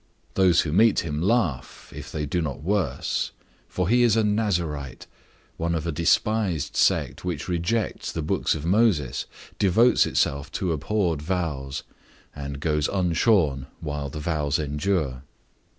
[0.33, 3.33] Those who meet him laugh, if they do not worse;
[3.69, 5.05] for he is a Nazarite,
[5.57, 9.27] one of a despised sect which rejects the books of Moses,
[9.59, 11.83] devotes itself to abhorred vows,
[12.35, 15.21] and goes unshorn while the vows endure.